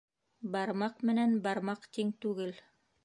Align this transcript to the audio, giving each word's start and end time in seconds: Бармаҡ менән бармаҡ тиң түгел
Бармаҡ 0.55 1.03
менән 1.09 1.35
бармаҡ 1.49 1.87
тиң 1.99 2.13
түгел 2.27 2.57